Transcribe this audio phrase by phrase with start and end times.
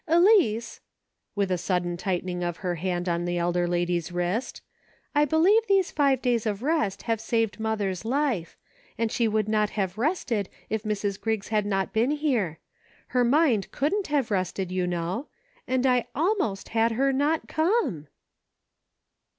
[0.07, 0.79] Elice,"
[1.35, 4.63] with a sudden tighten ing of her hand on the elder lady's wrist,"
[5.13, 8.57] I be lieve these five days of rest have saved mother's life;
[8.97, 11.21] and she would not have rested if Mrs.
[11.21, 12.57] Griggs had not been here.
[13.09, 15.27] Her mind couldn't have rested, you know;
[15.67, 18.07] and I almost had her not come